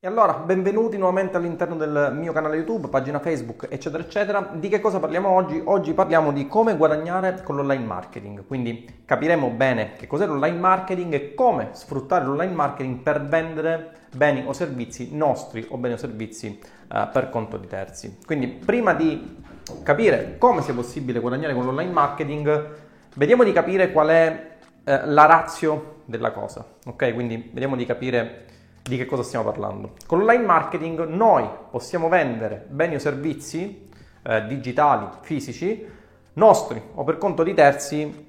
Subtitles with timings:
[0.00, 4.48] E allora, benvenuti nuovamente all'interno del mio canale YouTube, pagina Facebook, eccetera, eccetera.
[4.54, 5.60] Di che cosa parliamo oggi?
[5.64, 11.14] Oggi parliamo di come guadagnare con l'online marketing, quindi capiremo bene che cos'è l'online marketing
[11.14, 16.60] e come sfruttare l'online marketing per vendere beni o servizi nostri o beni o servizi
[16.90, 18.18] uh, per conto di terzi.
[18.24, 19.42] Quindi, prima di
[19.82, 22.68] capire come sia possibile guadagnare con l'online marketing,
[23.16, 27.12] vediamo di capire qual è uh, la razio della cosa, ok?
[27.12, 28.46] Quindi vediamo di capire
[28.82, 29.94] di che cosa stiamo parlando.
[30.06, 33.88] Con l'online marketing noi possiamo vendere beni o servizi
[34.22, 35.86] eh, digitali, fisici,
[36.34, 38.26] nostri o per conto di terzi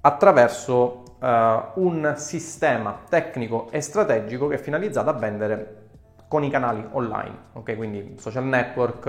[0.00, 5.82] attraverso eh, un sistema tecnico e strategico che è finalizzato a vendere
[6.28, 7.76] con i canali online, ok?
[7.76, 9.06] Quindi social network,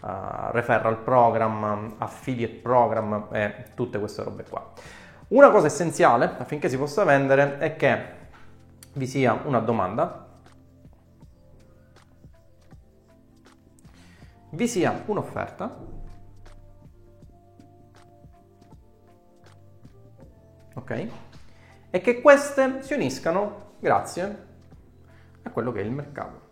[0.00, 0.06] uh,
[0.52, 4.70] referral program, affiliate program e tutte queste robe qua.
[5.28, 8.20] Una cosa essenziale affinché si possa vendere è che
[8.94, 10.28] vi sia una domanda,
[14.50, 15.78] vi sia un'offerta,
[20.74, 21.06] ok?
[21.90, 24.46] E che queste si uniscano grazie
[25.42, 26.50] a quello che è il mercato.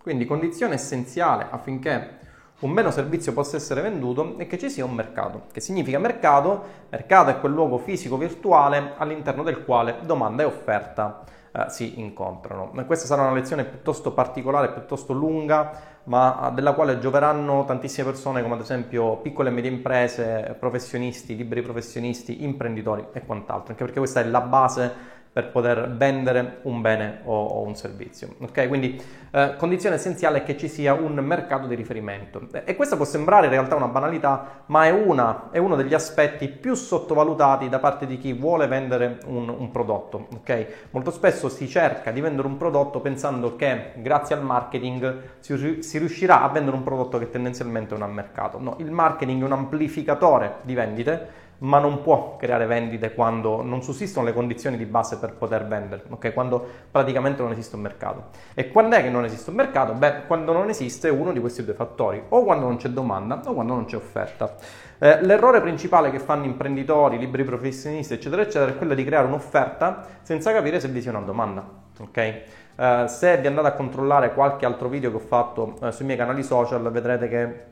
[0.00, 2.20] Quindi condizione essenziale affinché
[2.60, 5.46] un bene o servizio possa essere venduto è che ci sia un mercato.
[5.52, 6.64] Che significa mercato?
[6.90, 12.72] Mercato è quel luogo fisico virtuale all'interno del quale domanda e offerta eh, si incontrano.
[12.86, 18.54] Questa sarà una lezione piuttosto particolare, piuttosto lunga, ma della quale gioveranno tantissime persone come
[18.54, 24.20] ad esempio piccole e medie imprese, professionisti, liberi professionisti, imprenditori e quant'altro, anche perché questa
[24.20, 28.34] è la base per poter vendere un bene o, o un servizio.
[28.40, 32.48] Ok, quindi eh, condizione essenziale è che ci sia un mercato di riferimento.
[32.64, 36.48] E questa può sembrare in realtà una banalità, ma è, una, è uno degli aspetti
[36.48, 40.28] più sottovalutati da parte di chi vuole vendere un, un prodotto.
[40.34, 45.82] Ok, molto spesso si cerca di vendere un prodotto pensando che grazie al marketing si,
[45.82, 48.58] si riuscirà a vendere un prodotto che tendenzialmente non ha mercato.
[48.60, 53.82] No, il marketing è un amplificatore di vendite ma non può creare vendite quando non
[53.82, 56.32] sussistono le condizioni di base per poter vendere, ok?
[56.32, 58.24] Quando praticamente non esiste un mercato.
[58.54, 59.92] E quando è che non esiste un mercato?
[59.92, 63.54] Beh, quando non esiste uno di questi due fattori, o quando non c'è domanda o
[63.54, 64.56] quando non c'è offerta.
[64.98, 70.04] Eh, l'errore principale che fanno imprenditori, liberi professionisti, eccetera, eccetera, è quello di creare un'offerta
[70.22, 71.64] senza capire se vi sia una domanda,
[72.00, 72.42] ok?
[72.74, 76.16] Uh, se vi andate a controllare qualche altro video che ho fatto uh, sui miei
[76.16, 77.64] canali social, vedrete che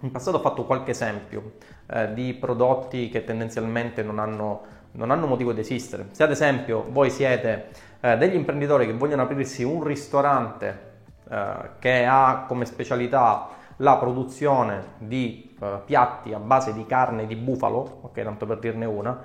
[0.00, 1.52] in passato ho fatto qualche esempio
[1.90, 4.62] eh, di prodotti che tendenzialmente non hanno,
[4.92, 6.06] non hanno, motivo di esistere.
[6.10, 7.68] Se ad esempio voi siete
[8.00, 10.86] eh, degli imprenditori che vogliono aprirsi un ristorante
[11.30, 13.48] eh, che ha come specialità
[13.78, 18.84] la produzione di eh, piatti a base di carne di bufalo, ok, tanto per dirne
[18.86, 19.20] una,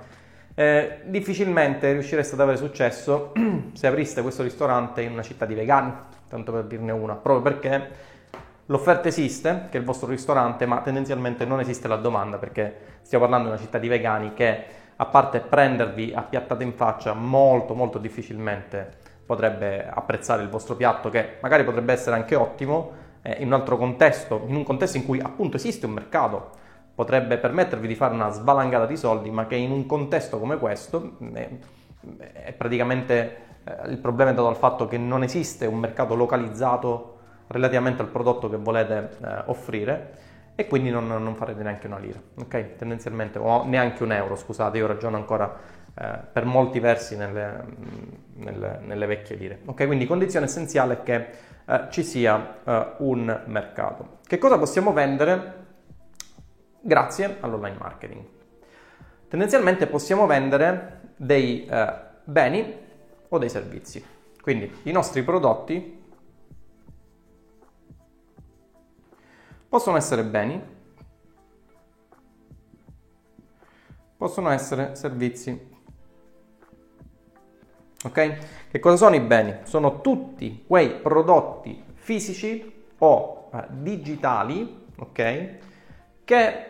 [0.54, 3.32] eh, difficilmente riuscireste ad avere successo
[3.74, 5.92] se apriste questo ristorante in una città di vegani,
[6.28, 8.12] tanto per dirne una, proprio perché
[8.66, 13.24] L'offerta esiste, che è il vostro ristorante, ma tendenzialmente non esiste la domanda perché stiamo
[13.24, 14.64] parlando di una città di vegani che,
[14.96, 16.26] a parte prendervi a
[16.60, 22.34] in faccia, molto molto difficilmente potrebbe apprezzare il vostro piatto, che magari potrebbe essere anche
[22.34, 22.92] ottimo
[23.22, 26.50] eh, in un altro contesto, in un contesto in cui appunto esiste un mercato,
[26.94, 31.16] potrebbe permettervi di fare una svalangata di soldi, ma che in un contesto come questo
[31.34, 31.58] eh,
[32.32, 37.13] è praticamente eh, il problema è dato dal fatto che non esiste un mercato localizzato
[37.48, 42.20] relativamente al prodotto che volete eh, offrire e quindi non, non, farete neanche una lira,
[42.36, 42.76] ok?
[42.76, 45.52] Tendenzialmente, o neanche un euro, scusate, io ragiono ancora
[45.98, 47.64] eh, per molti versi nelle,
[48.34, 49.86] nelle, nelle, vecchie lire, ok?
[49.86, 51.28] Quindi condizione essenziale è che
[51.66, 54.18] eh, ci sia eh, un mercato.
[54.24, 55.62] Che cosa possiamo vendere?
[56.80, 58.22] Grazie all'online marketing.
[59.28, 62.76] Tendenzialmente possiamo vendere dei eh, beni
[63.28, 64.04] o dei servizi,
[64.40, 66.03] quindi i nostri prodotti
[69.74, 70.62] Possono essere beni,
[74.16, 75.68] possono essere servizi.
[78.04, 78.36] Ok?
[78.70, 79.56] Che cosa sono i beni?
[79.64, 85.48] Sono tutti quei prodotti fisici o eh, digitali, ok?
[86.22, 86.66] Che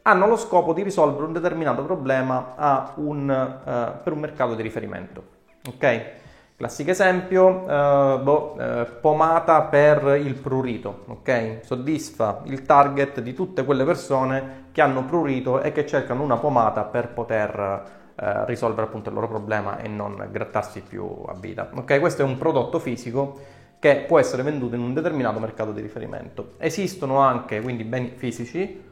[0.00, 5.22] hanno lo scopo di risolvere un determinato problema un, uh, per un mercato di riferimento.
[5.66, 6.12] Ok?
[6.58, 11.60] Classico esempio, uh, boh, uh, pomata per il prurito, ok?
[11.62, 16.82] Soddisfa il target di tutte quelle persone che hanno prurito e che cercano una pomata
[16.82, 22.00] per poter uh, risolvere appunto il loro problema e non grattarsi più a vita, ok?
[22.00, 23.38] Questo è un prodotto fisico
[23.78, 26.54] che può essere venduto in un determinato mercato di riferimento.
[26.58, 28.82] Esistono anche quindi beni fisici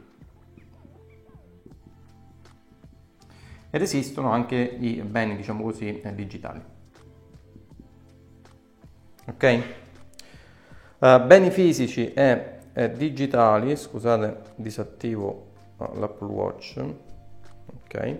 [3.69, 6.75] ed esistono anche i beni, diciamo così, eh, digitali.
[9.29, 9.61] Ok?
[10.99, 15.45] Uh, beni fisici e, e, digitali, scusate, disattivo
[15.77, 16.83] l'Apple Watch.
[17.83, 18.17] Ok.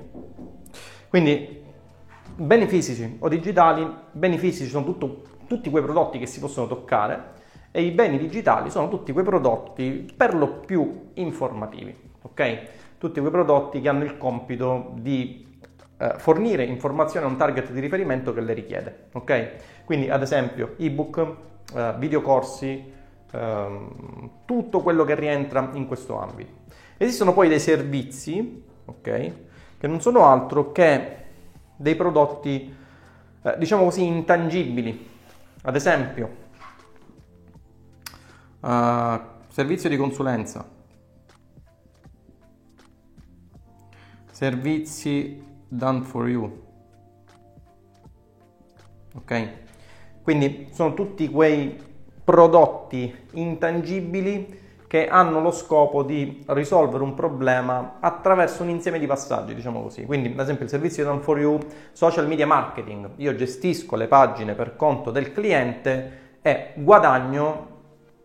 [1.09, 1.63] Quindi
[2.35, 7.35] beni fisici o digitali, beni fisici sono tutto, tutti quei prodotti che si possono toccare
[7.71, 12.61] e i beni digitali sono tutti quei prodotti per lo più informativi, ok?
[12.97, 15.46] Tutti quei prodotti che hanno il compito di eh,
[16.17, 19.83] fornire informazioni a un target di riferimento che le richiede, ok?
[19.83, 21.35] Quindi ad esempio ebook,
[21.75, 22.93] eh, videocorsi,
[23.31, 26.65] ehm, tutto quello che rientra in questo ambito.
[26.97, 29.31] Esistono poi dei servizi, ok?
[29.77, 31.25] Che non sono altro che
[31.75, 32.75] dei prodotti,
[33.41, 35.15] eh, diciamo così, intangibili.
[35.63, 36.35] Ad esempio,
[38.61, 39.19] uh,
[39.49, 40.65] servizio di consulenza,
[44.31, 46.65] servizi done for you.
[49.15, 49.49] Ok?
[50.21, 51.77] Quindi sono tutti quei
[52.23, 59.53] prodotti intangibili che hanno lo scopo di risolvere un problema attraverso un insieme di passaggi,
[59.53, 60.05] diciamo così.
[60.05, 61.59] Quindi, ad esempio, il servizio di Done for You,
[61.91, 63.11] social media marketing.
[63.17, 67.75] Io gestisco le pagine per conto del cliente e guadagno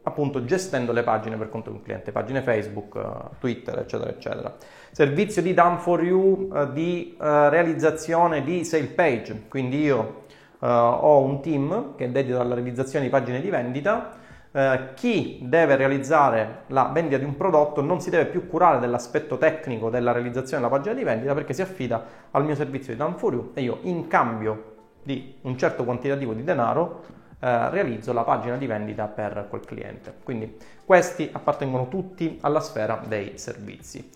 [0.02, 4.56] appunto gestendo le pagine per conto del cliente, pagine Facebook, eh, Twitter, eccetera, eccetera.
[4.90, 10.20] Servizio di Done for You uh, di uh, realizzazione di sale page, quindi io
[10.64, 14.20] ho un team che è dedito alla realizzazione di pagine di vendita
[14.52, 19.38] eh, chi deve realizzare la vendita di un prodotto non si deve più curare dell'aspetto
[19.38, 23.14] tecnico della realizzazione della pagina di vendita perché si affida al mio servizio di Done
[23.16, 27.02] for You e io in cambio di un certo quantitativo di denaro
[27.44, 30.14] eh, realizzo la pagina di vendita per quel cliente.
[30.22, 34.10] Quindi questi appartengono tutti alla sfera dei servizi.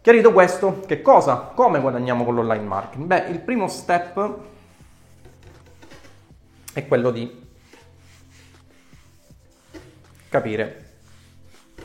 [0.00, 3.06] Chiarito questo, che cosa, come guadagniamo con l'online marketing?
[3.06, 4.38] Beh, il primo step
[6.72, 7.50] è quello di
[10.28, 10.90] capire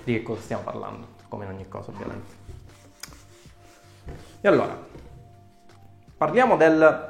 [0.03, 2.33] di che cosa stiamo parlando, come in ogni cosa ovviamente.
[4.41, 4.75] E allora,
[6.17, 7.09] parliamo del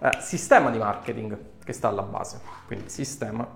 [0.00, 3.46] eh, sistema di marketing che sta alla base, quindi sistema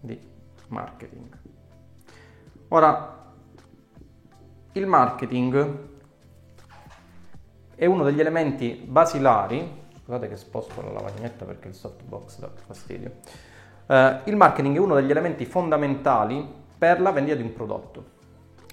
[0.00, 0.18] di
[0.68, 1.38] marketing.
[2.68, 3.34] Ora,
[4.72, 5.88] il marketing
[7.74, 13.10] è uno degli elementi basilari Scusate che sposto la lavagnetta perché il softbox dà fastidio.
[13.86, 16.48] Uh, il marketing è uno degli elementi fondamentali
[16.78, 18.04] per la vendita di un prodotto.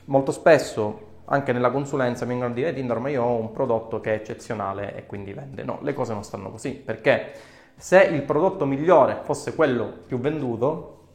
[0.05, 3.99] Molto spesso anche nella consulenza mi vengono a dire Tinder ma io ho un prodotto
[3.99, 5.63] che è eccezionale e quindi vende.
[5.63, 7.31] No, le cose non stanno così perché
[7.75, 11.07] se il prodotto migliore fosse quello più venduto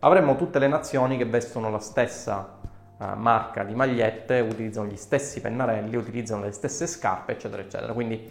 [0.00, 2.58] avremmo tutte le nazioni che vestono la stessa
[2.98, 7.92] uh, marca di magliette, utilizzano gli stessi pennarelli, utilizzano le stesse scarpe eccetera eccetera.
[7.92, 8.28] Quindi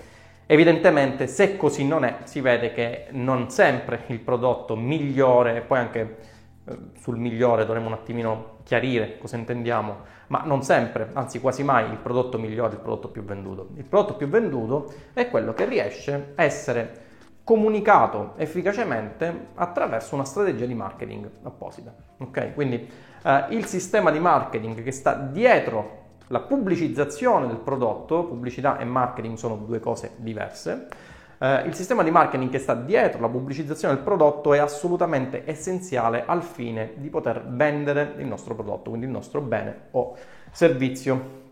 [0.48, 6.18] Evidentemente se così non è, si vede che non sempre il prodotto migliore, poi anche
[6.66, 9.98] eh, sul migliore dovremmo un attimino chiarire cosa intendiamo,
[10.28, 13.70] ma non sempre, anzi quasi mai il prodotto migliore il prodotto più venduto.
[13.76, 17.04] Il prodotto più venduto è quello che riesce a essere
[17.44, 21.94] comunicato efficacemente attraverso una strategia di marketing apposita.
[22.18, 22.56] Ok?
[22.56, 22.90] Quindi
[23.24, 29.38] eh, il sistema di marketing che sta dietro la pubblicizzazione del prodotto, pubblicità e marketing
[29.38, 30.88] sono due cose diverse.
[31.38, 36.24] Eh, il sistema di marketing che sta dietro la pubblicizzazione del prodotto è assolutamente essenziale
[36.26, 40.16] al fine di poter vendere il nostro prodotto, quindi il nostro bene o
[40.52, 41.44] servizio.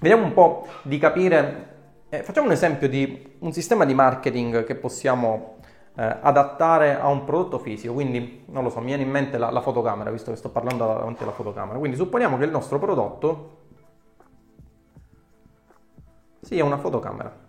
[0.00, 1.66] Vediamo un po' di capire,
[2.08, 5.56] eh, facciamo un esempio di un sistema di marketing che possiamo
[5.96, 9.50] eh, adattare a un prodotto fisico, quindi non lo so, mi viene in mente la,
[9.50, 11.78] la fotocamera, visto che sto parlando davanti alla fotocamera.
[11.78, 13.62] Quindi supponiamo che il nostro prodotto
[16.48, 17.43] è una fotocamera.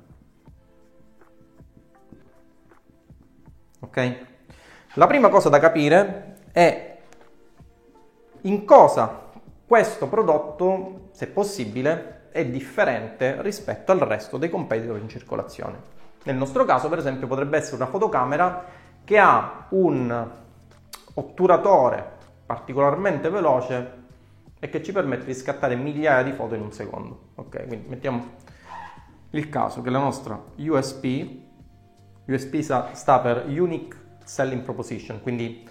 [3.85, 4.17] Ok?
[4.95, 6.97] La prima cosa da capire è
[8.41, 9.23] in cosa
[9.65, 15.93] questo prodotto, se possibile, è differente rispetto al resto dei competitor in circolazione.
[16.23, 18.65] Nel nostro caso, per esempio, potrebbe essere una fotocamera
[19.03, 20.29] che ha un
[21.13, 22.13] otturatore
[22.45, 24.03] particolarmente veloce
[24.59, 27.19] e che ci permette di scattare migliaia di foto in un secondo.
[27.35, 28.33] Ok, quindi mettiamo
[29.31, 31.43] il caso che la nostra USP,
[32.27, 32.59] USP
[32.93, 35.67] sta per Unique Selling Proposition, quindi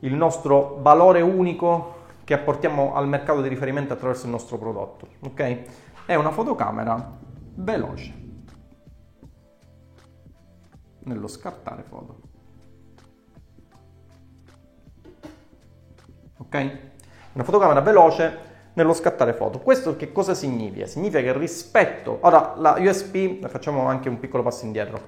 [0.00, 5.62] il nostro valore unico che apportiamo al mercato di riferimento attraverso il nostro prodotto, ok?
[6.06, 7.18] È una fotocamera
[7.54, 8.20] veloce
[11.04, 12.20] nello scattare foto.
[16.38, 16.78] Ok?
[17.32, 19.60] Una fotocamera veloce nello scattare foto.
[19.60, 20.86] Questo che cosa significa?
[20.86, 22.18] Significa che rispetto...
[22.22, 25.00] Ora, la USP, facciamo anche un piccolo passo indietro.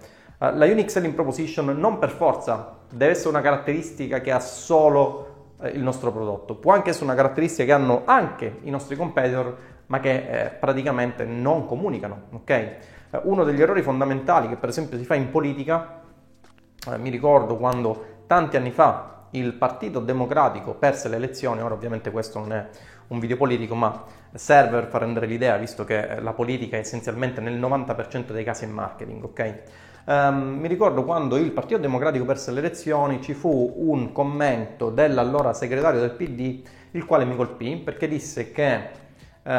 [0.44, 5.52] Uh, la Unique Selling Proposition non per forza deve essere una caratteristica che ha solo
[5.62, 9.56] eh, il nostro prodotto, può anche essere una caratteristica che hanno anche i nostri competitor,
[9.86, 12.50] ma che eh, praticamente non comunicano, ok?
[12.50, 12.78] Eh,
[13.22, 16.02] uno degli errori fondamentali che per esempio si fa in politica,
[16.90, 22.10] eh, mi ricordo quando tanti anni fa il Partito Democratico perse le elezioni, ora ovviamente
[22.10, 22.68] questo non è
[23.08, 26.80] un video politico, ma serve per far rendere l'idea, visto che eh, la politica è
[26.80, 29.62] essenzialmente nel 90% dei casi è marketing, ok?
[30.06, 35.54] Um, mi ricordo quando il Partito Democratico perse le elezioni, ci fu un commento dell'allora
[35.54, 38.74] segretario del PD, il quale mi colpì perché disse che
[39.42, 39.50] uh,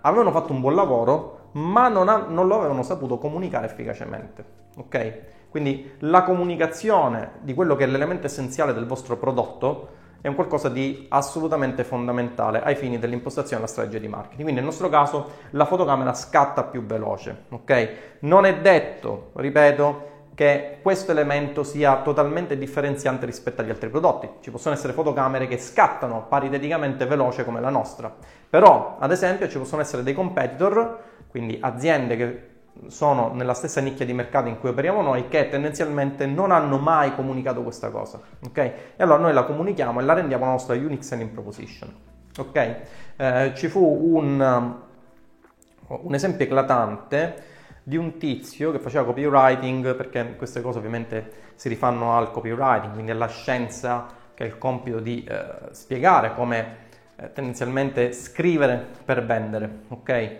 [0.00, 4.44] avevano fatto un buon lavoro, ma non, ha, non lo avevano saputo comunicare efficacemente.
[4.76, 5.18] Ok?
[5.48, 10.70] Quindi la comunicazione di quello che è l'elemento essenziale del vostro prodotto è un qualcosa
[10.70, 14.36] di assolutamente fondamentale ai fini dell'impostazione della strategia di marketing.
[14.36, 17.88] Quindi nel nostro caso la fotocamera scatta più veloce, ok?
[18.20, 24.26] Non è detto, ripeto, che questo elemento sia totalmente differenziante rispetto agli altri prodotti.
[24.40, 28.10] Ci possono essere fotocamere che scattano pariteticamente veloce come la nostra,
[28.48, 32.53] però ad esempio ci possono essere dei competitor, quindi aziende che
[32.88, 37.14] sono nella stessa nicchia di mercato in cui operiamo noi che tendenzialmente non hanno mai
[37.14, 38.58] comunicato questa cosa, ok?
[38.58, 41.94] E allora noi la comunichiamo e la rendiamo la nostra unique selling proposition,
[42.38, 42.76] ok?
[43.16, 43.80] Eh, ci fu
[44.14, 47.52] un, um, un esempio eclatante
[47.82, 53.10] di un tizio che faceva copywriting, perché queste cose ovviamente si rifanno al copywriting, quindi
[53.10, 56.76] alla scienza che è il compito di eh, spiegare come
[57.16, 60.38] eh, tendenzialmente scrivere per vendere, ok?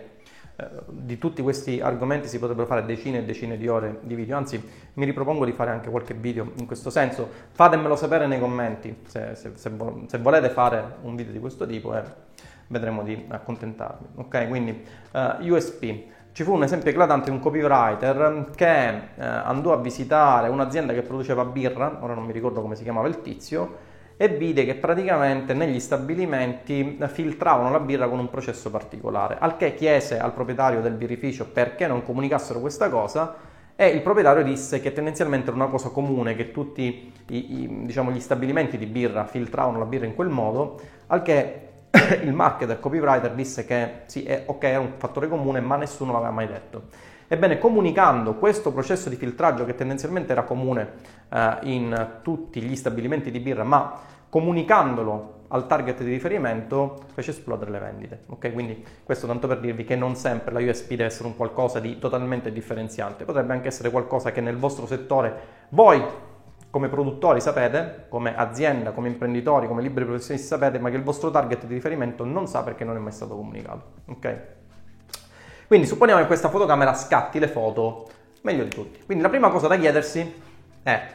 [0.57, 4.37] Eh, di tutti questi argomenti si potrebbero fare decine e decine di ore di video,
[4.37, 9.01] anzi mi ripropongo di fare anche qualche video in questo senso, fatemelo sapere nei commenti
[9.05, 12.03] se, se, se, volete fare un video di questo tipo e
[12.67, 14.05] vedremo di accontentarvi.
[14.15, 14.81] Ok, quindi
[15.11, 16.13] eh, USP.
[16.31, 21.01] Ci fu un esempio eclatante di un copywriter che uh, andò a visitare un'azienda che
[21.01, 23.84] produceva birra, ora non mi ricordo come si chiamava il tizio,
[24.17, 29.75] e vide che praticamente negli stabilimenti filtravano la birra con un processo particolare, al che
[29.75, 33.35] chiese al proprietario del birrificio perché non comunicassero questa cosa
[33.75, 38.09] e il proprietario disse che tendenzialmente era una cosa comune che tutti i, i, diciamo,
[38.09, 41.61] gli stabilimenti di birra filtravano la birra in quel modo, al che
[42.23, 46.31] il marketer copywriter disse che sì, è, ok, era un fattore comune, ma nessuno l'aveva
[46.31, 46.83] mai detto.
[47.27, 50.91] Ebbene, comunicando questo processo di filtraggio che tendenzialmente era comune
[51.29, 57.71] eh, in tutti gli stabilimenti di birra, ma comunicandolo al target di riferimento fece esplodere
[57.71, 58.19] le vendite.
[58.27, 61.79] Ok, quindi questo tanto per dirvi che non sempre la USP deve essere un qualcosa
[61.79, 66.03] di totalmente differenziante, potrebbe anche essere qualcosa che nel vostro settore voi
[66.69, 71.31] come produttori sapete, come azienda, come imprenditori, come liberi professionisti sapete, ma che il vostro
[71.31, 73.83] target di riferimento non sa perché non è mai stato comunicato.
[74.07, 74.54] Ok?
[75.67, 78.07] Quindi supponiamo che questa fotocamera scatti le foto
[78.41, 79.03] meglio di tutti.
[79.03, 80.41] Quindi la prima cosa da chiedersi
[80.83, 81.07] è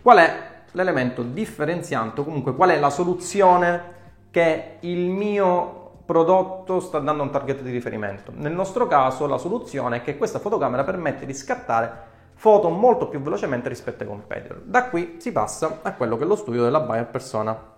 [0.00, 3.92] qual è l'elemento differenziante comunque qual è la soluzione
[4.30, 8.32] che il mio prodotto sta dando un target di riferimento.
[8.34, 13.20] Nel nostro caso la soluzione è che questa fotocamera permette di scattare foto molto più
[13.20, 14.60] velocemente rispetto ai competitor.
[14.64, 17.72] Da qui si passa a quello che è lo studio della buyer persona.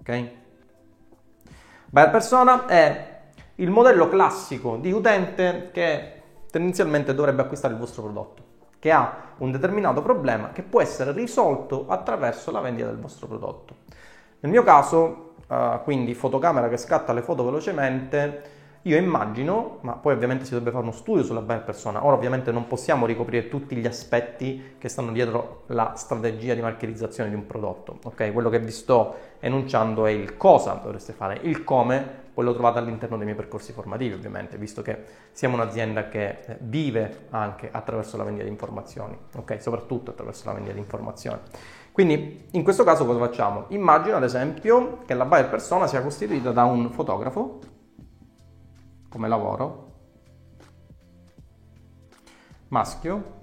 [0.00, 0.46] Ok?
[1.90, 3.20] Buyer persona è
[3.56, 6.12] il modello classico di utente che
[6.50, 8.42] tendenzialmente dovrebbe acquistare il vostro prodotto,
[8.78, 13.74] che ha un determinato problema che può essere risolto attraverso la vendita del vostro prodotto.
[14.40, 18.42] Nel mio caso, uh, quindi fotocamera che scatta le foto velocemente,
[18.82, 22.52] io immagino, ma poi ovviamente si dovrebbe fare uno studio sulla buyer persona, ora ovviamente
[22.52, 27.46] non possiamo ricoprire tutti gli aspetti che stanno dietro la strategia di marketizzazione di un
[27.46, 28.32] prodotto, ok?
[28.32, 32.78] Quello che vi sto enunciando è il cosa dovreste fare, il come poi lo trovate
[32.78, 34.96] all'interno dei miei percorsi formativi ovviamente, visto che
[35.32, 39.60] siamo un'azienda che eh, vive anche attraverso la vendita di informazioni, ok?
[39.60, 41.38] Soprattutto attraverso la vendita di informazioni.
[41.90, 43.64] Quindi in questo caso cosa facciamo?
[43.70, 47.58] Immagino ad esempio che la buyer persona sia costituita da un fotografo
[49.08, 49.92] come lavoro,
[52.68, 53.36] maschio,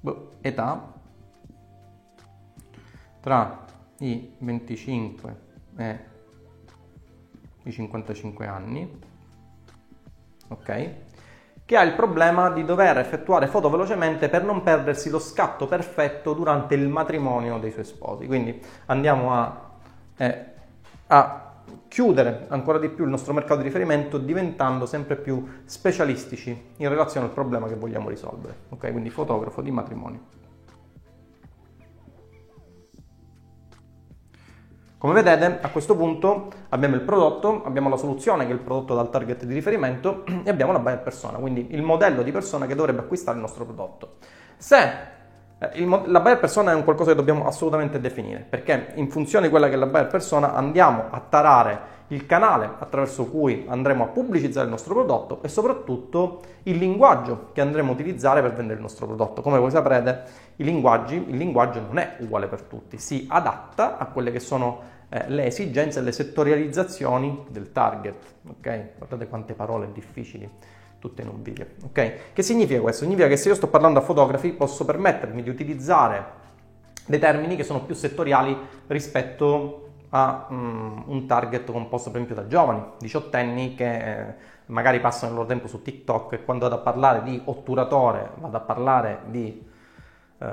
[0.00, 0.92] boh, età
[3.20, 3.64] tra
[3.98, 5.40] i 25
[5.76, 5.98] e
[7.62, 9.00] i 55 anni,
[10.48, 10.94] ok?
[11.64, 16.34] Che ha il problema di dover effettuare foto velocemente per non perdersi lo scatto perfetto
[16.34, 18.26] durante il matrimonio dei suoi sposi.
[18.26, 19.70] Quindi andiamo a,
[20.18, 20.44] eh,
[21.06, 21.43] a
[21.94, 27.26] chiudere ancora di più il nostro mercato di riferimento diventando sempre più specialistici in relazione
[27.26, 28.62] al problema che vogliamo risolvere.
[28.70, 30.18] Ok, quindi fotografo di matrimonio.
[34.98, 38.96] Come vedete, a questo punto abbiamo il prodotto, abbiamo la soluzione che è il prodotto
[38.96, 42.74] dal target di riferimento e abbiamo la buyer persona, quindi il modello di persona che
[42.74, 44.16] dovrebbe acquistare il nostro prodotto.
[44.56, 45.13] Se
[45.74, 49.50] il, la buyer persona è un qualcosa che dobbiamo assolutamente definire, perché in funzione di
[49.50, 54.06] quella che è la buyer persona andiamo a tarare il canale attraverso cui andremo a
[54.08, 58.82] pubblicizzare il nostro prodotto e soprattutto il linguaggio che andremo a utilizzare per vendere il
[58.82, 59.40] nostro prodotto.
[59.40, 60.22] Come voi saprete,
[60.56, 65.46] il linguaggio non è uguale per tutti, si adatta a quelle che sono eh, le
[65.46, 68.14] esigenze e le settorializzazioni del target.
[68.48, 68.96] Ok?
[68.98, 70.48] Guardate quante parole difficili
[71.04, 71.66] tutte in un video.
[71.84, 72.32] Ok?
[72.32, 73.02] Che significa questo?
[73.02, 76.42] Significa che se io sto parlando a fotografi posso permettermi di utilizzare
[77.06, 78.56] dei termini che sono più settoriali
[78.86, 84.34] rispetto a um, un target composto per esempio da giovani, diciottenni che eh,
[84.66, 88.56] magari passano il loro tempo su TikTok e quando vado a parlare di otturatore vado
[88.56, 89.62] a parlare di
[90.38, 90.46] uh,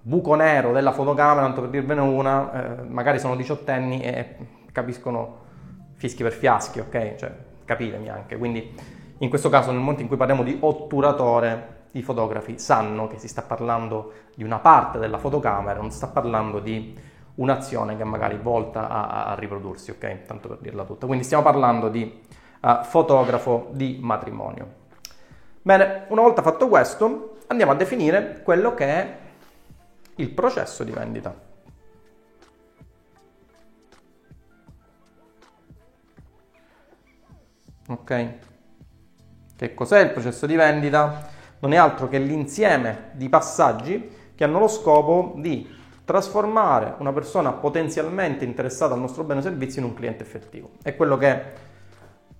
[0.00, 4.36] buco nero della fotocamera, tanto per dirvene una, eh, magari sono diciottenni e
[4.70, 5.42] capiscono
[5.94, 7.14] fischi per fiaschi, ok?
[7.16, 7.32] Cioè,
[7.64, 8.36] capitemi anche.
[8.36, 8.72] Quindi
[9.18, 13.28] in questo caso nel momento in cui parliamo di otturatore, i fotografi sanno che si
[13.28, 16.96] sta parlando di una parte della fotocamera, non si sta parlando di
[17.36, 20.24] un'azione che magari volta a, a riprodursi, ok?
[20.24, 21.06] Tanto per dirla tutta.
[21.06, 22.22] Quindi stiamo parlando di
[22.60, 24.82] uh, fotografo di matrimonio.
[25.62, 29.18] Bene, una volta fatto questo, andiamo a definire quello che è
[30.16, 31.34] il processo di vendita.
[37.86, 38.52] Ok?
[39.56, 41.28] Che cos'è il processo di vendita?
[41.60, 45.66] Non è altro che l'insieme di passaggi che hanno lo scopo di
[46.04, 50.72] trasformare una persona potenzialmente interessata al nostro bene o servizio in un cliente effettivo.
[50.82, 51.42] È quello che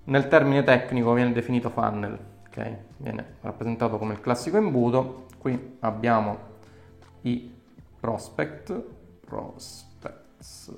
[0.05, 2.77] nel termine tecnico viene definito funnel, okay?
[2.99, 5.27] viene rappresentato come il classico imbuto.
[5.39, 6.53] Qui abbiamo
[7.23, 7.53] i
[8.01, 8.83] prospect,
[9.25, 10.71] prospects,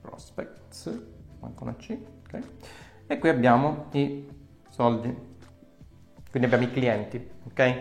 [0.00, 1.00] prospects,
[1.40, 1.96] manca una C,
[2.26, 2.42] ok?
[3.06, 4.26] E qui abbiamo i
[4.74, 5.16] soldi,
[6.30, 7.74] quindi abbiamo i clienti, ok?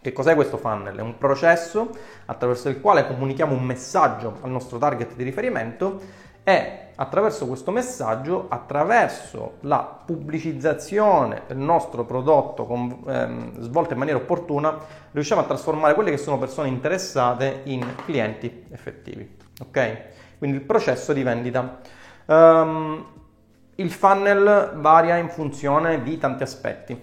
[0.00, 0.96] Che cos'è questo funnel?
[0.96, 1.90] È un processo
[2.26, 6.00] attraverso il quale comunichiamo un messaggio al nostro target di riferimento
[6.42, 14.18] e attraverso questo messaggio, attraverso la pubblicizzazione del nostro prodotto con, ehm, svolta in maniera
[14.18, 14.76] opportuna,
[15.12, 19.36] riusciamo a trasformare quelle che sono persone interessate in clienti effettivi.
[19.60, 20.36] Ok?
[20.38, 21.78] Quindi il processo di vendita.
[22.26, 23.17] Um,
[23.80, 27.00] il funnel varia in funzione di tanti aspetti.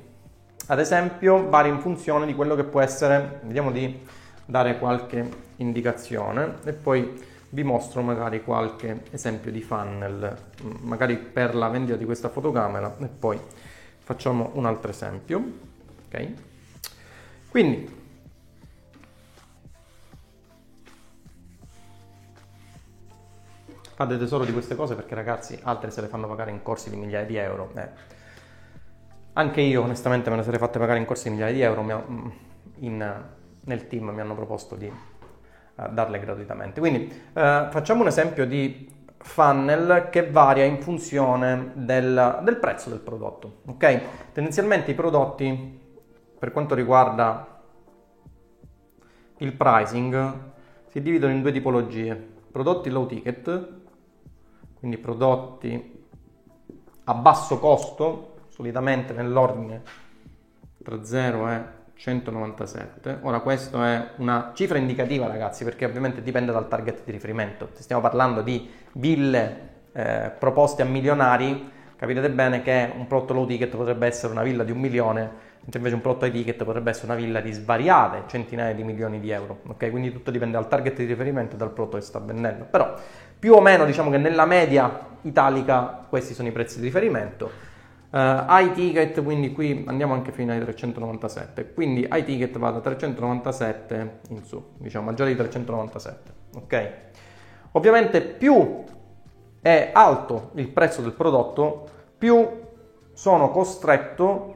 [0.68, 3.98] Ad esempio, varia in funzione di quello che può essere, vediamo di
[4.46, 7.14] dare qualche indicazione e poi
[7.50, 12.94] vi mostro magari qualche esempio di funnel, mm, magari per la vendita di questa fotocamera
[13.00, 13.40] e poi
[14.00, 15.42] facciamo un altro esempio.
[16.08, 16.28] Ok?
[17.48, 18.05] Quindi
[23.96, 26.98] fate tesoro di queste cose perché ragazzi altre se le fanno pagare in corsi di
[26.98, 27.72] migliaia di euro.
[27.76, 27.90] Eh.
[29.34, 32.30] Anche io onestamente me ne sarei fatte pagare in corsi di migliaia di euro, mm,
[32.80, 33.24] in,
[33.62, 34.92] nel team mi hanno proposto di
[35.76, 36.80] darle gratuitamente.
[36.80, 43.00] Quindi eh, facciamo un esempio di funnel che varia in funzione del, del prezzo del
[43.00, 43.62] prodotto.
[43.66, 44.02] Ok?
[44.34, 45.80] Tendenzialmente i prodotti,
[46.38, 47.62] per quanto riguarda
[49.38, 50.34] il pricing,
[50.88, 52.34] si dividono in due tipologie.
[52.52, 53.84] Prodotti low ticket,
[54.86, 56.04] quindi prodotti
[57.06, 59.82] a basso costo, solitamente nell'ordine
[60.84, 61.62] tra 0 e
[61.96, 63.20] 197.
[63.24, 67.70] Ora questa è una cifra indicativa ragazzi perché ovviamente dipende dal target di riferimento.
[67.74, 73.48] Se stiamo parlando di ville eh, proposte a milionari, capirete bene che un prodotto low
[73.48, 75.22] ticket potrebbe essere una villa di un milione,
[75.62, 79.20] mentre invece un prodotto high ticket potrebbe essere una villa di svariate centinaia di milioni
[79.20, 79.62] di euro.
[79.66, 82.66] Ok, quindi tutto dipende dal target di riferimento e dal prodotto che sta vendendo.
[82.66, 82.94] Però
[83.38, 87.74] più o meno diciamo che nella media italica questi sono i prezzi di riferimento.
[88.10, 92.80] Uh, high ticket, quindi qui andiamo anche fino ai 397, quindi high ticket va da
[92.80, 96.92] 397 in su, diciamo maggiore di 397, ok?
[97.72, 98.84] Ovviamente più
[99.62, 102.48] è alto il prezzo del prodotto, più
[103.12, 104.55] sono costretto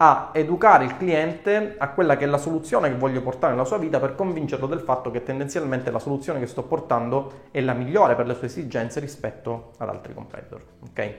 [0.00, 3.78] a educare il cliente a quella che è la soluzione che voglio portare nella sua
[3.78, 8.14] vita per convincerlo del fatto che tendenzialmente la soluzione che sto portando è la migliore
[8.14, 11.14] per le sue esigenze rispetto ad altri competitor, ok?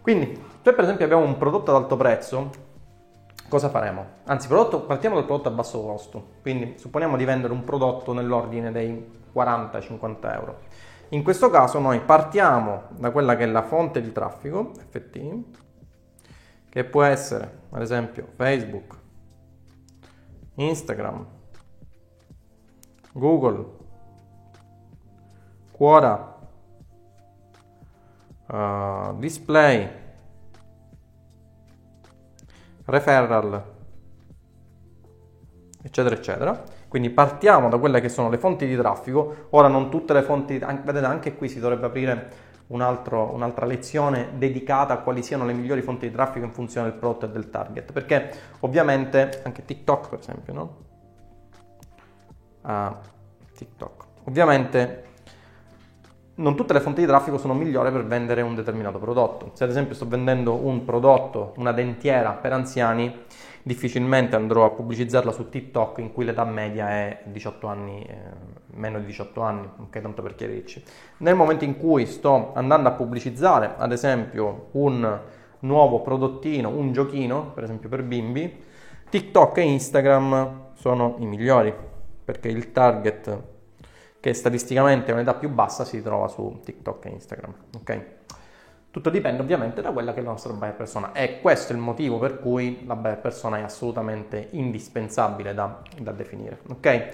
[0.00, 2.50] Quindi, se per esempio abbiamo un prodotto ad alto prezzo,
[3.48, 4.06] cosa faremo?
[4.24, 6.28] Anzi, prodotto, partiamo dal prodotto a basso costo.
[6.40, 10.58] Quindi, supponiamo di vendere un prodotto nell'ordine dei 40-50 euro.
[11.10, 15.66] In questo caso noi partiamo da quella che è la fonte di traffico, FT,
[16.68, 18.96] che può essere ad esempio Facebook,
[20.54, 21.26] Instagram,
[23.12, 23.76] Google,
[25.78, 26.36] Quora,
[28.46, 29.88] uh, display,
[32.84, 33.62] referral,
[35.80, 36.64] eccetera, eccetera.
[36.88, 39.46] Quindi partiamo da quelle che sono le fonti di traffico.
[39.50, 42.30] Ora non tutte le fonti, vedete anche qui si dovrebbe aprire
[42.68, 46.88] un altro, un'altra lezione dedicata a quali siano le migliori fonti di traffico in funzione
[46.90, 50.76] del prodotto e del target, perché ovviamente anche TikTok per esempio, no?
[52.62, 52.94] Uh,
[53.56, 54.04] TikTok.
[54.24, 55.04] Ovviamente
[56.38, 59.50] non tutte le fonti di traffico sono migliori per vendere un determinato prodotto.
[59.54, 63.24] Se ad esempio sto vendendo un prodotto, una dentiera per anziani,
[63.68, 68.14] difficilmente andrò a pubblicizzarla su TikTok in cui l'età media è 18 anni, eh,
[68.68, 70.82] meno di 18 anni, ok, tanto per chiarirci.
[71.18, 75.20] Nel momento in cui sto andando a pubblicizzare, ad esempio, un
[75.60, 78.64] nuovo prodottino, un giochino, per esempio per bimbi,
[79.10, 81.74] TikTok e Instagram sono i migliori,
[82.24, 83.42] perché il target
[84.18, 88.17] che statisticamente è un'età più bassa si trova su TikTok e Instagram, ok?
[88.90, 91.82] Tutto dipende ovviamente da quella che è la nostra buyer persona e questo è il
[91.82, 96.60] motivo per cui la buyer persona è assolutamente indispensabile da, da definire.
[96.68, 97.08] Ok?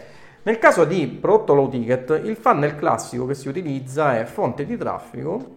[0.45, 4.77] Nel caso di prodotto low ticket, il funnel classico che si utilizza è fonte di
[4.77, 5.57] traffico,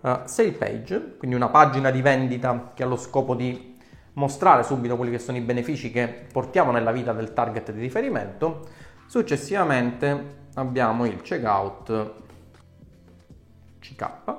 [0.00, 3.76] uh, sale page, quindi una pagina di vendita che ha lo scopo di
[4.14, 8.66] mostrare subito quelli che sono i benefici che portiamo nella vita del target di riferimento.
[9.06, 12.26] Successivamente abbiamo il checkout
[13.94, 14.34] CK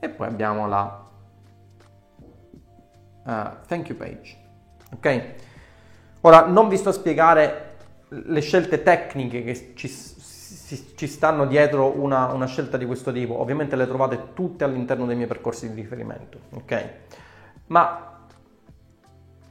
[0.00, 1.06] e poi abbiamo la
[3.24, 3.30] uh,
[3.66, 4.36] thank you page.
[4.92, 5.24] Ok?
[6.22, 7.76] Ora non vi sto a spiegare
[8.08, 13.76] le scelte tecniche che ci, ci stanno dietro una, una, scelta di questo tipo, ovviamente
[13.76, 16.92] le trovate tutte all'interno dei miei percorsi di riferimento, ok?
[17.66, 18.26] Ma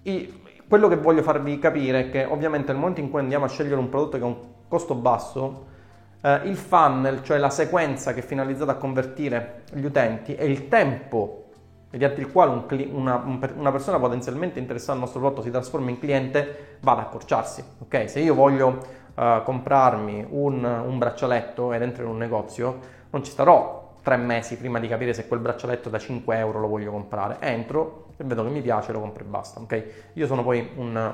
[0.03, 3.49] i, quello che voglio farvi capire è che ovviamente nel momento in cui andiamo a
[3.49, 5.67] scegliere un prodotto che ha un costo basso,
[6.23, 10.69] eh, il funnel, cioè la sequenza che è finalizzata a convertire gli utenti, e il
[10.69, 11.43] tempo
[11.93, 13.23] mediante il quale un cli- una,
[13.55, 17.63] una, persona potenzialmente interessata al nostro prodotto si trasforma in cliente, va ad accorciarsi.
[17.81, 18.07] Okay?
[18.09, 18.79] Se io voglio
[19.13, 22.79] uh, comprarmi un, un, braccialetto ed entro in un negozio,
[23.11, 26.67] non ci starò tre mesi prima di capire se quel braccialetto da 5 euro lo
[26.67, 27.37] voglio comprare.
[27.41, 29.59] Entro, e vedo che mi piace, lo compro e basta.
[29.59, 29.91] Okay?
[30.13, 31.13] Io sono poi un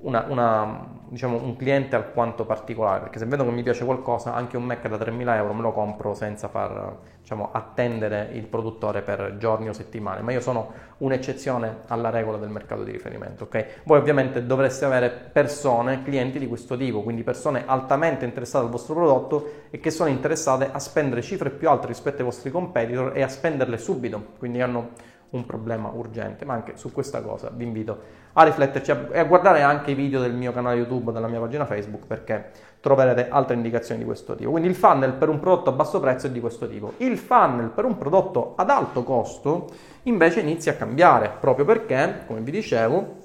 [0.00, 4.56] una, una, diciamo, un cliente alquanto particolare, perché se vedo che mi piace qualcosa, anche
[4.56, 9.36] un Mac da 3.000 euro me lo compro senza far diciamo, attendere il produttore per
[9.38, 13.44] giorni o settimane, ma io sono un'eccezione alla regola del mercato di riferimento.
[13.44, 13.64] Okay?
[13.84, 18.94] Voi ovviamente dovreste avere persone, clienti di questo tipo, quindi persone altamente interessate al vostro
[18.94, 23.22] prodotto e che sono interessate a spendere cifre più alte rispetto ai vostri competitor e
[23.22, 24.90] a spenderle subito, quindi hanno
[25.30, 29.62] un problema urgente, ma anche su questa cosa vi invito a rifletterci e a guardare
[29.62, 34.00] anche i video del mio canale YouTube, della mia pagina Facebook, perché troverete altre indicazioni
[34.00, 34.50] di questo tipo.
[34.50, 36.94] Quindi il funnel per un prodotto a basso prezzo è di questo tipo.
[36.98, 39.68] Il funnel per un prodotto ad alto costo
[40.04, 43.16] invece inizia a cambiare, proprio perché, come vi dicevo,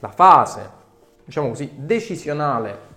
[0.00, 0.70] la fase,
[1.24, 2.90] diciamo così, decisionale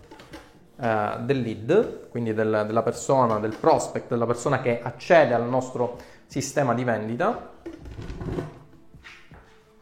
[0.77, 5.97] eh, del lead, quindi del, della persona, del prospect, della persona che accede al nostro
[6.25, 7.53] sistema di vendita,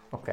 [0.10, 0.28] ok,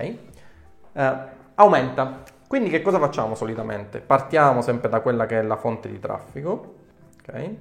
[0.92, 1.18] eh,
[1.54, 2.22] aumenta.
[2.46, 4.00] Quindi che cosa facciamo solitamente?
[4.00, 6.74] Partiamo sempre da quella che è la fonte di traffico,
[7.20, 7.54] ok?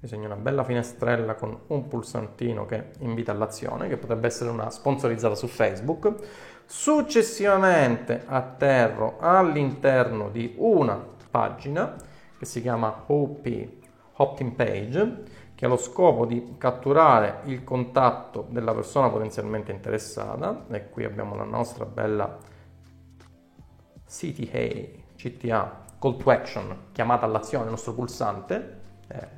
[0.00, 5.34] Disegno una bella finestrella con un pulsantino che invita all'azione, che potrebbe essere una sponsorizzata
[5.34, 6.14] su Facebook.
[6.64, 11.96] Successivamente atterro all'interno di una pagina
[12.38, 13.68] che si chiama OP,
[14.14, 15.22] Opt-in Page,
[15.60, 21.34] che ha lo scopo di catturare il contatto della persona potenzialmente interessata e qui abbiamo
[21.34, 22.38] la nostra bella
[24.06, 24.68] CTA,
[25.16, 29.28] CTA call to action, chiamata all'azione, il nostro pulsante, eh,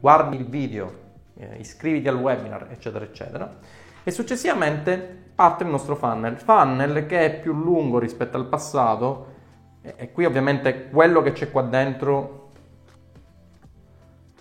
[0.00, 0.92] guardi il video,
[1.36, 3.58] eh, iscriviti al webinar, eccetera, eccetera.
[4.02, 4.96] E successivamente
[5.32, 9.34] parte il nostro funnel, funnel che è più lungo rispetto al passato
[9.80, 12.50] e, e qui ovviamente quello che c'è qua dentro,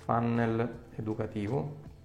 [0.04, 1.96] funnel educativo.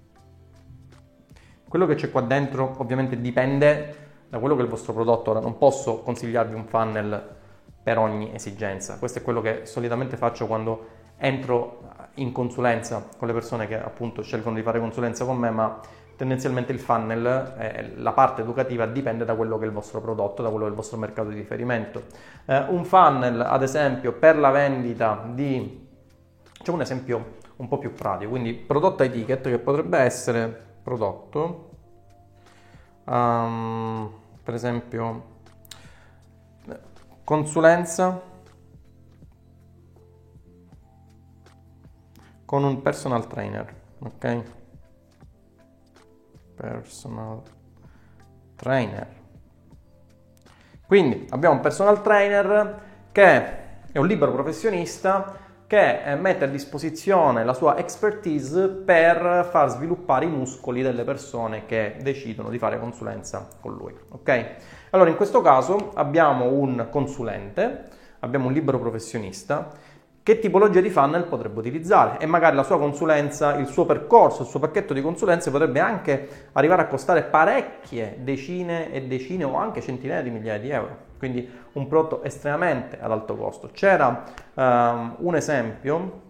[1.68, 3.96] Quello che c'è qua dentro ovviamente dipende
[4.28, 5.30] da quello che è il vostro prodotto.
[5.30, 7.36] Ora non posso consigliarvi un funnel
[7.82, 8.98] per ogni esigenza.
[8.98, 11.80] Questo è quello che solitamente faccio quando entro
[12.14, 15.80] in consulenza con le persone che appunto scelgono di fare consulenza con me, ma
[16.16, 20.42] tendenzialmente il funnel, eh, la parte educativa dipende da quello che è il vostro prodotto,
[20.42, 22.02] da quello che è il vostro mercato di riferimento.
[22.44, 25.88] Eh, un funnel, ad esempio, per la vendita di...
[26.62, 28.30] C'è un esempio un po' più pratico.
[28.30, 31.70] Quindi prodotto ticket che potrebbe essere prodotto,
[33.04, 35.30] um, per esempio
[37.22, 38.20] consulenza,
[42.44, 44.42] con un personal trainer, ok?
[46.56, 47.42] Personal
[48.56, 49.20] trainer.
[50.84, 52.80] Quindi abbiamo un personal trainer
[53.12, 55.41] che è un libero professionista
[55.72, 61.96] che mette a disposizione la sua expertise per far sviluppare i muscoli delle persone che
[62.02, 63.94] decidono di fare consulenza con lui.
[64.10, 64.56] Ok?
[64.90, 67.84] Allora, in questo caso abbiamo un consulente,
[68.18, 69.70] abbiamo un libero professionista
[70.22, 74.48] che tipologia di funnel potrebbe utilizzare e magari la sua consulenza, il suo percorso, il
[74.48, 79.80] suo pacchetto di consulenze potrebbe anche arrivare a costare parecchie decine e decine o anche
[79.80, 80.96] centinaia di migliaia di euro.
[81.18, 83.70] Quindi un prodotto estremamente ad alto costo.
[83.72, 84.22] C'era
[84.54, 86.20] um, un esempio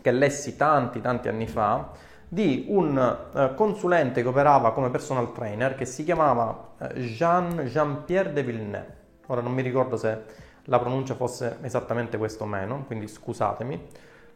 [0.00, 1.90] che lessi tanti tanti anni fa
[2.28, 8.32] di un uh, consulente che operava come personal trainer che si chiamava uh, Jean Jean-Pierre
[8.32, 8.94] de Villeneuve.
[9.26, 13.88] Ora non mi ricordo se la pronuncia fosse esattamente questo o meno, quindi scusatemi.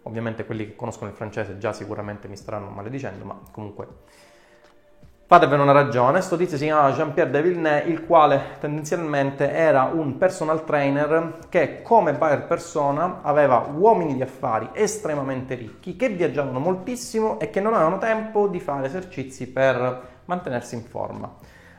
[0.04, 3.86] Ovviamente quelli che conoscono il francese già sicuramente mi staranno maledicendo, ma comunque
[5.30, 6.22] fatevene una ragione.
[6.22, 11.82] Sto tizio si chiamava Jean-Pierre de Villeneuve, il quale tendenzialmente era un personal trainer che
[11.82, 17.74] come buyer persona aveva uomini di affari estremamente ricchi che viaggiavano moltissimo e che non
[17.74, 21.32] avevano tempo di fare esercizi per mantenersi in forma.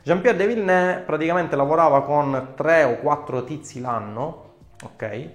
[0.04, 5.30] Jean-Pierre de Villeneuve praticamente lavorava con tre o quattro tizi l'anno, ok?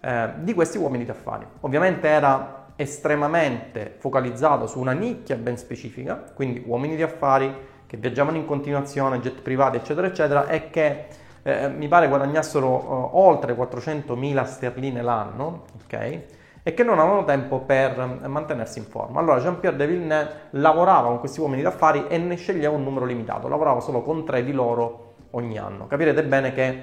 [0.00, 1.46] Eh, di questi uomini d'affari.
[1.60, 8.36] Ovviamente era estremamente focalizzato su una nicchia ben specifica, quindi uomini di affari che viaggiavano
[8.36, 11.06] in continuazione, jet privati, eccetera, eccetera, e che
[11.42, 16.20] eh, mi pare guadagnassero eh, oltre 400.000 sterline l'anno, ok?
[16.66, 19.20] E che non avevano tempo per mantenersi in forma.
[19.20, 23.46] Allora Jean-Pierre de Villeneuve lavorava con questi uomini d'affari e ne sceglieva un numero limitato,
[23.46, 25.86] lavorava solo con tre di loro ogni anno.
[25.86, 26.82] Capirete bene che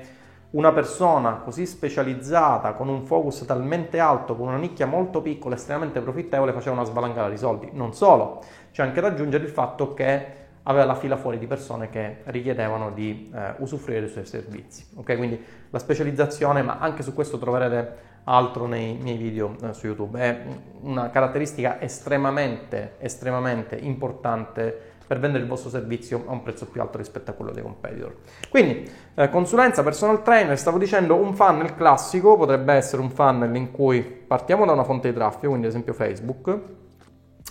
[0.52, 6.00] una persona così specializzata, con un focus talmente alto, con una nicchia molto piccola, estremamente
[6.00, 7.70] profittevole, faceva una svalangata di soldi.
[7.74, 8.42] Non solo,
[8.72, 12.92] c'è anche da aggiungere il fatto che aveva la fila fuori di persone che richiedevano
[12.92, 14.86] di eh, usufruire dei suoi servizi.
[14.96, 15.18] Okay?
[15.18, 20.20] Quindi la specializzazione, ma anche su questo troverete altro nei miei video eh, su YouTube.
[20.20, 20.42] È
[20.82, 26.98] una caratteristica estremamente, estremamente importante per vendere il vostro servizio a un prezzo più alto
[26.98, 28.16] rispetto a quello dei competitor.
[28.50, 33.72] Quindi, eh, consulenza, personal trainer, stavo dicendo un funnel classico potrebbe essere un funnel in
[33.72, 36.60] cui partiamo da una fonte di traffico, quindi ad esempio Facebook.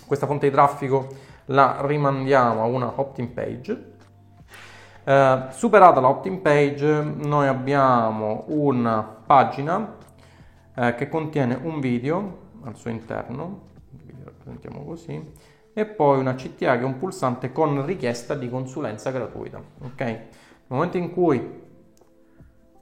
[0.05, 1.07] Questa fonte di traffico
[1.45, 3.91] la rimandiamo a una opt-in page.
[5.05, 6.85] Eh, superata la opt-in page,
[7.17, 10.01] noi abbiamo una pagina
[10.75, 15.31] eh, che contiene un video al suo interno, lo rappresentiamo così,
[15.73, 19.61] e poi una CTA che è un pulsante con richiesta di consulenza gratuita.
[19.81, 19.99] Ok?
[20.01, 20.27] Nel
[20.67, 21.61] momento in cui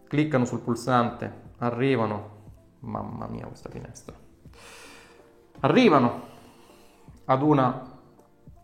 [0.08, 2.40] cliccano sul pulsante, arrivano,
[2.80, 4.16] mamma mia questa finestra,
[5.62, 6.30] arrivano
[7.26, 7.90] ad una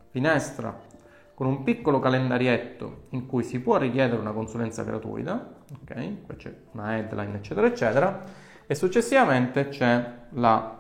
[0.10, 0.86] finestra
[1.34, 6.26] con un piccolo calendarietto in cui si può richiedere una consulenza gratuita, ok?
[6.26, 10.78] Qua c'è una headline, eccetera, eccetera e successivamente c'è la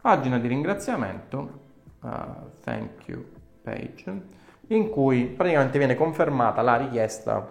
[0.00, 1.60] pagina di ringraziamento,
[2.00, 2.08] uh,
[2.62, 3.24] thank you
[3.62, 4.22] page,
[4.68, 7.46] in cui praticamente viene confermata la richiesta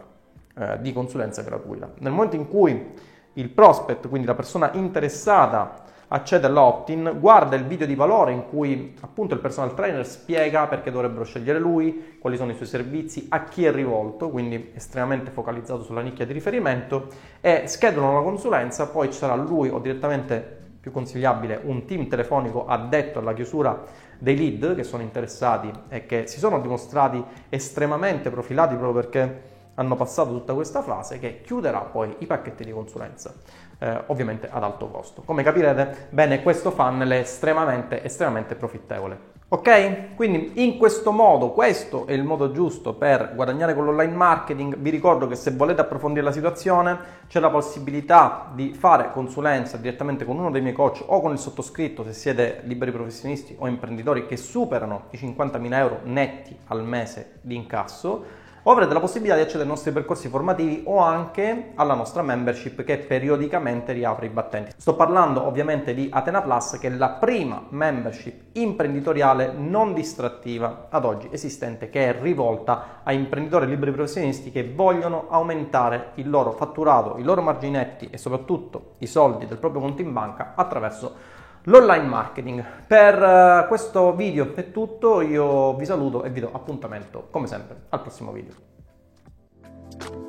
[0.56, 1.92] uh, di consulenza gratuita.
[2.00, 2.94] Nel momento in cui
[3.34, 8.96] il prospect, quindi la persona interessata, accede all'opt-in, guarda il video di valore in cui
[9.02, 13.44] appunto il personal trainer spiega perché dovrebbero scegliere lui, quali sono i suoi servizi, a
[13.44, 17.08] chi è rivolto, quindi estremamente focalizzato sulla nicchia di riferimento
[17.42, 22.66] e schedulano la consulenza, poi ci sarà lui o direttamente più consigliabile un team telefonico
[22.66, 23.84] addetto alla chiusura
[24.18, 29.96] dei lead che sono interessati e che si sono dimostrati estremamente profilati proprio perché hanno
[29.96, 33.34] passato tutta questa fase che chiuderà poi i pacchetti di consulenza
[33.80, 35.22] eh, ovviamente ad alto costo.
[35.24, 39.38] Come capirete, bene, questo funnel è estremamente, estremamente profittevole.
[39.52, 40.16] Ok?
[40.16, 44.78] Quindi in questo modo, questo è il modo giusto per guadagnare con l'online marketing.
[44.78, 50.24] Vi ricordo che se volete approfondire la situazione c'è la possibilità di fare consulenza direttamente
[50.24, 54.28] con uno dei miei coach o con il sottoscritto se siete liberi professionisti o imprenditori
[54.28, 59.42] che superano i 50.000 euro netti al mese di incasso o avrete la possibilità di
[59.42, 64.74] accedere ai nostri percorsi formativi o anche alla nostra membership che periodicamente riapre i battenti.
[64.78, 71.06] Sto parlando ovviamente di Atena Plus che è la prima membership imprenditoriale non distrattiva ad
[71.06, 77.18] oggi esistente che è rivolta a imprenditori liberi professionisti che vogliono aumentare il loro fatturato,
[77.18, 82.64] i loro marginetti e soprattutto i soldi del proprio conto in banca attraverso l'online marketing.
[82.88, 87.84] Per eh, questo video è tutto, io vi saluto e vi do appuntamento come sempre
[87.90, 90.29] al prossimo video.